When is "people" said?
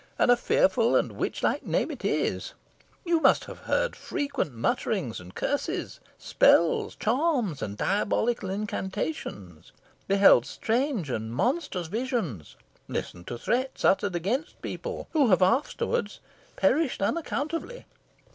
14.63-15.07